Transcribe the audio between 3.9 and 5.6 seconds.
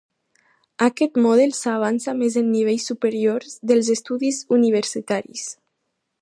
estudis universitaris.